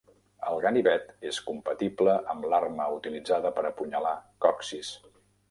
[0.51, 4.17] El ganivet és compatible amb l'arma utilitzada per apunyalar
[4.49, 4.93] Kocis.